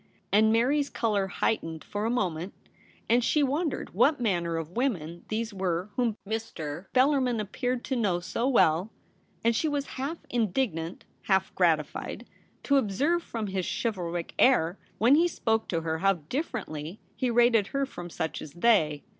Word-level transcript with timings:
And 0.31 0.51
Mary's 0.51 0.89
268 0.89 0.97
THE 0.97 1.05
REBEL 1.05 1.21
ROSE. 1.21 1.29
colour 1.29 1.47
heightened 1.77 1.83
for 1.83 2.05
a 2.05 2.09
moment, 2.09 2.53
and 3.07 3.23
she 3.23 3.43
wondered 3.43 3.93
what 3.93 4.19
manner 4.19 4.57
of 4.57 4.71
women 4.71 5.23
these 5.27 5.53
were 5.53 5.91
whom 5.95 6.17
Mr. 6.27 6.87
Bellarmin 6.91 7.39
appeared 7.39 7.83
to 7.85 7.95
know 7.95 8.19
so 8.19 8.47
well; 8.47 8.89
and 9.43 9.55
she 9.55 9.67
was 9.67 9.85
half 10.01 10.17
indignant, 10.31 11.05
half 11.25 11.53
gratified 11.53 12.25
to 12.63 12.77
observe 12.77 13.21
from 13.21 13.45
his 13.45 13.67
chivalric 13.67 14.33
air 14.39 14.79
when 14.97 15.13
he 15.13 15.27
spoke 15.27 15.67
to 15.67 15.81
her 15.81 15.99
how 15.99 16.13
differently 16.13 16.99
he 17.15 17.29
rated 17.29 17.67
her 17.67 17.85
from 17.85 18.09
such 18.09 18.41
as 18.41 18.53
they. 18.53 19.03